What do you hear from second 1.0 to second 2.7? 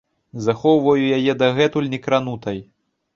яе дагэтуль некранутай.